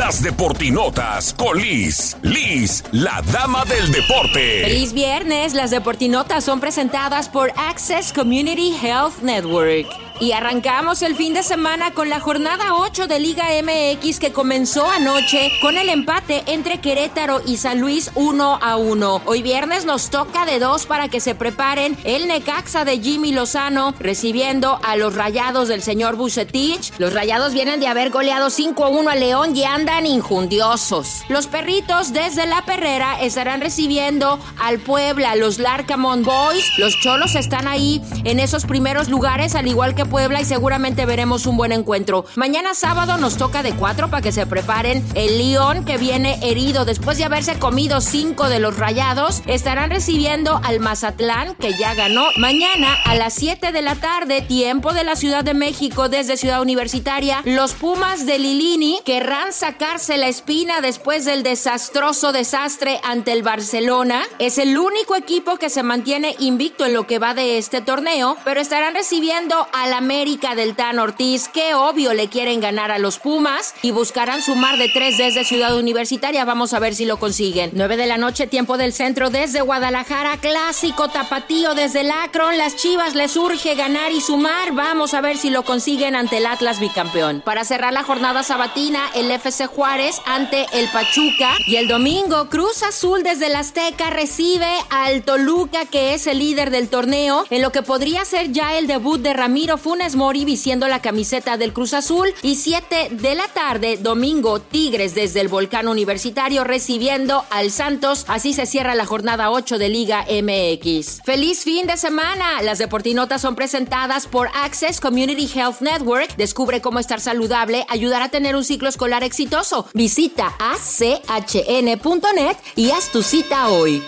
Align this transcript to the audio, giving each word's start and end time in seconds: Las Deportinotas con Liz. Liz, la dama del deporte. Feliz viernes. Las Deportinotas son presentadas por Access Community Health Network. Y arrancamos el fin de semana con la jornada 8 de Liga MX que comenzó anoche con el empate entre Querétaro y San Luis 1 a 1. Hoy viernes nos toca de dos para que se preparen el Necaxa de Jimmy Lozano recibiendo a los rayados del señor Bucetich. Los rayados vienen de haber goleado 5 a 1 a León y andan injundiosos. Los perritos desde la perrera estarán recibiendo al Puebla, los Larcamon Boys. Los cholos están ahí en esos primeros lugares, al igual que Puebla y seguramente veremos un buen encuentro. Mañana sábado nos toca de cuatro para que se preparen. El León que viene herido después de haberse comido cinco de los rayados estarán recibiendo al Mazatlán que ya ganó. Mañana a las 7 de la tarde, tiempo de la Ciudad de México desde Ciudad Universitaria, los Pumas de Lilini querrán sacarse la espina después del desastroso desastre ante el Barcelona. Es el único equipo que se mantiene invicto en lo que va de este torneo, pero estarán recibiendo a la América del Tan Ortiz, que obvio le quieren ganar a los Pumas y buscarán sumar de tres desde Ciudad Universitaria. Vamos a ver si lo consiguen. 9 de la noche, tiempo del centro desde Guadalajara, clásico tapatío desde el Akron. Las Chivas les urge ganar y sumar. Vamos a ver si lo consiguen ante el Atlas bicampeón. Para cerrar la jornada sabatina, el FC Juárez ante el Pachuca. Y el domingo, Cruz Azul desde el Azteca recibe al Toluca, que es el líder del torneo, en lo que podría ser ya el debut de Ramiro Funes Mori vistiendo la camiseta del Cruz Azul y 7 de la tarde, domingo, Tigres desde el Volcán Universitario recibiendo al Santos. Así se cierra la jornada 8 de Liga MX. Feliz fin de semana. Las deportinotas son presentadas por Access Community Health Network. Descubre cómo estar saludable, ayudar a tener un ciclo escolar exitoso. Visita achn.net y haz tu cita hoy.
Las 0.00 0.22
Deportinotas 0.22 1.34
con 1.34 1.60
Liz. 1.60 2.16
Liz, 2.22 2.82
la 2.90 3.22
dama 3.32 3.66
del 3.66 3.92
deporte. 3.92 4.62
Feliz 4.62 4.94
viernes. 4.94 5.52
Las 5.52 5.70
Deportinotas 5.70 6.42
son 6.42 6.58
presentadas 6.58 7.28
por 7.28 7.52
Access 7.54 8.10
Community 8.10 8.74
Health 8.82 9.20
Network. 9.20 9.86
Y 10.18 10.32
arrancamos 10.32 11.00
el 11.00 11.16
fin 11.16 11.32
de 11.32 11.42
semana 11.42 11.92
con 11.92 12.10
la 12.10 12.20
jornada 12.20 12.74
8 12.74 13.06
de 13.06 13.20
Liga 13.20 13.46
MX 13.62 14.18
que 14.18 14.32
comenzó 14.32 14.86
anoche 14.86 15.50
con 15.62 15.78
el 15.78 15.88
empate 15.88 16.42
entre 16.46 16.78
Querétaro 16.78 17.40
y 17.46 17.56
San 17.56 17.80
Luis 17.80 18.10
1 18.16 18.58
a 18.60 18.76
1. 18.76 19.22
Hoy 19.24 19.40
viernes 19.40 19.86
nos 19.86 20.10
toca 20.10 20.44
de 20.44 20.58
dos 20.58 20.84
para 20.84 21.08
que 21.08 21.20
se 21.20 21.34
preparen 21.34 21.96
el 22.04 22.28
Necaxa 22.28 22.84
de 22.84 23.00
Jimmy 23.00 23.32
Lozano 23.32 23.94
recibiendo 23.98 24.78
a 24.82 24.96
los 24.96 25.14
rayados 25.14 25.68
del 25.68 25.80
señor 25.80 26.16
Bucetich. 26.16 26.92
Los 26.98 27.14
rayados 27.14 27.54
vienen 27.54 27.80
de 27.80 27.88
haber 27.88 28.10
goleado 28.10 28.50
5 28.50 28.84
a 28.84 28.88
1 28.90 29.08
a 29.08 29.16
León 29.16 29.56
y 29.56 29.64
andan 29.64 29.89
injundiosos. 29.98 31.22
Los 31.28 31.46
perritos 31.46 32.12
desde 32.12 32.46
la 32.46 32.64
perrera 32.64 33.20
estarán 33.20 33.60
recibiendo 33.60 34.38
al 34.58 34.78
Puebla, 34.78 35.34
los 35.36 35.58
Larcamon 35.58 36.22
Boys. 36.22 36.78
Los 36.78 36.98
cholos 37.00 37.34
están 37.34 37.66
ahí 37.66 38.00
en 38.24 38.38
esos 38.38 38.64
primeros 38.64 39.08
lugares, 39.08 39.54
al 39.54 39.66
igual 39.66 39.94
que 39.94 40.06
Puebla 40.06 40.40
y 40.40 40.44
seguramente 40.44 41.06
veremos 41.06 41.46
un 41.46 41.56
buen 41.56 41.72
encuentro. 41.72 42.24
Mañana 42.36 42.74
sábado 42.74 43.18
nos 43.18 43.36
toca 43.36 43.62
de 43.62 43.74
cuatro 43.74 44.08
para 44.08 44.22
que 44.22 44.32
se 44.32 44.46
preparen. 44.46 45.04
El 45.14 45.38
León 45.38 45.84
que 45.84 45.98
viene 45.98 46.38
herido 46.42 46.84
después 46.84 47.18
de 47.18 47.24
haberse 47.24 47.58
comido 47.58 48.00
cinco 48.00 48.48
de 48.48 48.60
los 48.60 48.76
rayados 48.76 49.42
estarán 49.46 49.90
recibiendo 49.90 50.60
al 50.64 50.80
Mazatlán 50.80 51.54
que 51.56 51.76
ya 51.76 51.94
ganó. 51.94 52.28
Mañana 52.36 52.94
a 53.04 53.14
las 53.14 53.34
7 53.34 53.72
de 53.72 53.82
la 53.82 53.96
tarde, 53.96 54.42
tiempo 54.42 54.92
de 54.92 55.04
la 55.04 55.16
Ciudad 55.16 55.44
de 55.44 55.54
México 55.54 56.08
desde 56.08 56.36
Ciudad 56.36 56.62
Universitaria, 56.62 57.42
los 57.44 57.72
Pumas 57.72 58.26
de 58.26 58.38
Lilini 58.38 59.00
querrán 59.04 59.52
sacarse 59.70 60.16
la 60.16 60.26
espina 60.26 60.80
después 60.80 61.24
del 61.24 61.44
desastroso 61.44 62.32
desastre 62.32 62.98
ante 63.04 63.30
el 63.30 63.44
Barcelona. 63.44 64.24
Es 64.40 64.58
el 64.58 64.76
único 64.76 65.14
equipo 65.14 65.58
que 65.58 65.70
se 65.70 65.84
mantiene 65.84 66.34
invicto 66.40 66.86
en 66.86 66.92
lo 66.92 67.06
que 67.06 67.20
va 67.20 67.34
de 67.34 67.56
este 67.56 67.80
torneo, 67.80 68.36
pero 68.44 68.60
estarán 68.60 68.96
recibiendo 68.96 69.68
a 69.72 69.86
la 69.86 69.98
América 69.98 70.56
del 70.56 70.74
Tan 70.74 70.98
Ortiz, 70.98 71.46
que 71.46 71.74
obvio 71.76 72.14
le 72.14 72.26
quieren 72.26 72.58
ganar 72.60 72.90
a 72.90 72.98
los 72.98 73.20
Pumas 73.20 73.74
y 73.80 73.92
buscarán 73.92 74.42
sumar 74.42 74.76
de 74.76 74.88
tres 74.88 75.18
desde 75.18 75.44
Ciudad 75.44 75.76
Universitaria. 75.76 76.44
Vamos 76.44 76.72
a 76.72 76.80
ver 76.80 76.96
si 76.96 77.04
lo 77.04 77.20
consiguen. 77.20 77.70
9 77.72 77.96
de 77.96 78.06
la 78.06 78.18
noche, 78.18 78.48
tiempo 78.48 78.76
del 78.76 78.92
centro 78.92 79.30
desde 79.30 79.60
Guadalajara, 79.60 80.38
clásico 80.38 81.10
tapatío 81.10 81.76
desde 81.76 82.00
el 82.00 82.10
Akron. 82.10 82.58
Las 82.58 82.74
Chivas 82.74 83.14
les 83.14 83.36
urge 83.36 83.76
ganar 83.76 84.10
y 84.10 84.20
sumar. 84.20 84.72
Vamos 84.72 85.14
a 85.14 85.20
ver 85.20 85.36
si 85.36 85.48
lo 85.48 85.62
consiguen 85.62 86.16
ante 86.16 86.38
el 86.38 86.46
Atlas 86.46 86.80
bicampeón. 86.80 87.40
Para 87.40 87.64
cerrar 87.64 87.92
la 87.92 88.02
jornada 88.02 88.42
sabatina, 88.42 89.02
el 89.14 89.30
FC 89.30 89.59
Juárez 89.66 90.16
ante 90.26 90.66
el 90.72 90.88
Pachuca. 90.90 91.54
Y 91.66 91.76
el 91.76 91.88
domingo, 91.88 92.48
Cruz 92.48 92.82
Azul 92.82 93.22
desde 93.22 93.46
el 93.46 93.56
Azteca 93.56 94.10
recibe 94.10 94.70
al 94.90 95.22
Toluca, 95.22 95.86
que 95.86 96.14
es 96.14 96.26
el 96.26 96.38
líder 96.38 96.70
del 96.70 96.88
torneo, 96.88 97.44
en 97.50 97.62
lo 97.62 97.72
que 97.72 97.82
podría 97.82 98.24
ser 98.24 98.52
ya 98.52 98.76
el 98.76 98.86
debut 98.86 99.20
de 99.20 99.32
Ramiro 99.32 99.78
Funes 99.78 100.16
Mori 100.16 100.44
vistiendo 100.44 100.88
la 100.88 101.02
camiseta 101.02 101.56
del 101.56 101.72
Cruz 101.72 101.94
Azul 101.94 102.28
y 102.42 102.56
7 102.56 103.08
de 103.10 103.34
la 103.34 103.48
tarde, 103.48 103.96
domingo, 103.96 104.60
Tigres 104.60 105.14
desde 105.14 105.40
el 105.40 105.48
Volcán 105.48 105.88
Universitario 105.88 106.64
recibiendo 106.64 107.44
al 107.50 107.70
Santos. 107.70 108.24
Así 108.28 108.52
se 108.52 108.66
cierra 108.66 108.94
la 108.94 109.06
jornada 109.06 109.50
8 109.50 109.78
de 109.78 109.88
Liga 109.88 110.24
MX. 110.28 111.22
Feliz 111.24 111.64
fin 111.64 111.86
de 111.86 111.96
semana. 111.96 112.62
Las 112.62 112.78
deportinotas 112.78 113.40
son 113.42 113.56
presentadas 113.56 114.26
por 114.26 114.48
Access 114.54 115.00
Community 115.00 115.50
Health 115.52 115.80
Network. 115.80 116.36
Descubre 116.36 116.80
cómo 116.80 116.98
estar 116.98 117.20
saludable, 117.20 117.86
ayudar 117.88 118.22
a 118.22 118.28
tener 118.28 118.56
un 118.56 118.64
ciclo 118.64 118.88
escolar 118.88 119.22
exitoso. 119.50 119.86
Visita 119.94 120.54
achn.net 120.58 122.56
y 122.76 122.90
haz 122.90 123.10
tu 123.10 123.22
cita 123.22 123.68
hoy. 123.68 124.02